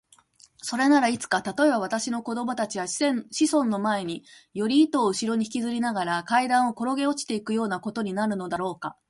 [0.63, 4.23] それならいつか、たとえば私の子供たちや子孫たちの前に、
[4.55, 8.97] より糸をうしろにひきずりながら階段からころげ落ちていくようなことになるのだろうか。